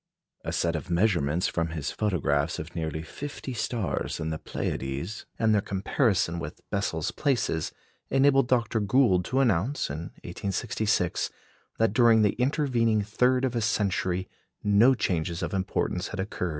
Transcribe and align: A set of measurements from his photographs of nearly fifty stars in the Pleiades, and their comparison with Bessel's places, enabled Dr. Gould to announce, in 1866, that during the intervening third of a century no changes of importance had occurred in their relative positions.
A 0.43 0.51
set 0.51 0.75
of 0.75 0.89
measurements 0.89 1.47
from 1.47 1.67
his 1.67 1.91
photographs 1.91 2.57
of 2.57 2.73
nearly 2.75 3.03
fifty 3.03 3.53
stars 3.53 4.19
in 4.19 4.31
the 4.31 4.39
Pleiades, 4.39 5.27
and 5.37 5.53
their 5.53 5.61
comparison 5.61 6.39
with 6.39 6.59
Bessel's 6.71 7.11
places, 7.11 7.71
enabled 8.09 8.47
Dr. 8.47 8.79
Gould 8.79 9.23
to 9.25 9.41
announce, 9.41 9.91
in 9.91 9.99
1866, 10.23 11.29
that 11.77 11.93
during 11.93 12.23
the 12.23 12.33
intervening 12.39 13.03
third 13.03 13.45
of 13.45 13.55
a 13.55 13.61
century 13.61 14.27
no 14.63 14.95
changes 14.95 15.43
of 15.43 15.53
importance 15.53 16.07
had 16.07 16.19
occurred 16.19 16.19
in 16.19 16.19
their 16.19 16.25
relative 16.29 16.39
positions. 16.39 16.49